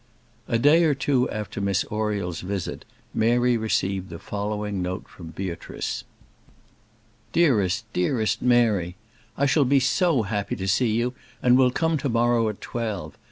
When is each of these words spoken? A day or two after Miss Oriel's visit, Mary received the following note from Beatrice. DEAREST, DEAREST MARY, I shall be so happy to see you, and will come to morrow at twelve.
A 0.47 0.57
day 0.57 0.83
or 0.83 0.95
two 0.95 1.29
after 1.29 1.61
Miss 1.61 1.83
Oriel's 1.91 2.41
visit, 2.41 2.85
Mary 3.13 3.55
received 3.55 4.09
the 4.09 4.17
following 4.17 4.81
note 4.81 5.07
from 5.07 5.27
Beatrice. 5.27 6.05
DEAREST, 7.33 7.85
DEAREST 7.93 8.41
MARY, 8.41 8.95
I 9.37 9.45
shall 9.45 9.63
be 9.63 9.79
so 9.79 10.23
happy 10.23 10.55
to 10.55 10.67
see 10.67 10.89
you, 10.89 11.13
and 11.43 11.55
will 11.55 11.69
come 11.69 11.99
to 11.99 12.09
morrow 12.09 12.49
at 12.49 12.61
twelve. 12.61 13.15